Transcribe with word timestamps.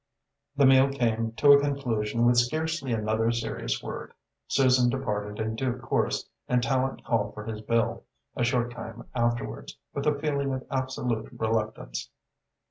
The 0.55 0.65
meal 0.65 0.89
came 0.89 1.33
to 1.33 1.51
a 1.51 1.59
conclusion 1.59 2.25
with 2.25 2.39
scarcely 2.39 2.91
another 2.91 3.31
serious 3.31 3.83
word. 3.83 4.15
Susan 4.47 4.89
departed 4.89 5.37
in 5.37 5.53
due 5.55 5.73
course, 5.77 6.27
and 6.47 6.59
Tallente 6.63 7.03
called 7.03 7.35
for 7.35 7.43
his 7.43 7.61
bill, 7.61 8.05
a 8.35 8.43
short 8.43 8.71
time 8.73 9.03
afterwards, 9.13 9.77
with 9.93 10.07
a 10.07 10.17
feeling 10.17 10.53
of 10.55 10.65
absolute 10.71 11.29
reluctance. 11.37 12.09